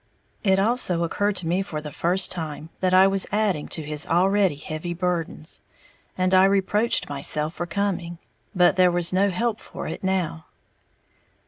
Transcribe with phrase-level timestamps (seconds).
[0.43, 4.07] '"]It also occurred to me for the first time that I was adding to his
[4.07, 5.61] already heavy burdens;
[6.17, 8.17] and I reproached myself for coming;
[8.55, 10.47] but there was no help for it now.